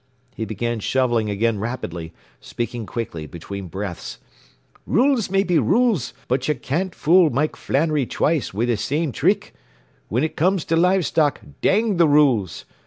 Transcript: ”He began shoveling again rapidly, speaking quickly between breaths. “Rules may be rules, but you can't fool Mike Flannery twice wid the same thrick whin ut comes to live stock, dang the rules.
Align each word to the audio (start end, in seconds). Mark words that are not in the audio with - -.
”He 0.35 0.45
began 0.45 0.79
shoveling 0.79 1.29
again 1.29 1.59
rapidly, 1.59 2.11
speaking 2.39 2.87
quickly 2.87 3.27
between 3.27 3.67
breaths. 3.67 4.17
“Rules 4.87 5.29
may 5.29 5.43
be 5.43 5.59
rules, 5.59 6.15
but 6.27 6.47
you 6.47 6.55
can't 6.55 6.95
fool 6.95 7.29
Mike 7.29 7.55
Flannery 7.55 8.07
twice 8.07 8.51
wid 8.51 8.69
the 8.69 8.77
same 8.77 9.11
thrick 9.11 9.53
whin 10.09 10.23
ut 10.23 10.35
comes 10.35 10.65
to 10.65 10.75
live 10.75 11.05
stock, 11.05 11.39
dang 11.61 11.97
the 11.97 12.07
rules. 12.07 12.65